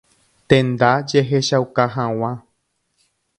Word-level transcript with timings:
Tenda 0.49 0.89
jehechauka 1.11 1.83
hag̃ua. 1.97 2.31